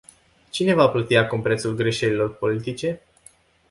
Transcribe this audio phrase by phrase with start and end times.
[0.49, 3.01] Cine va plăti acum prețul greșelilor politice?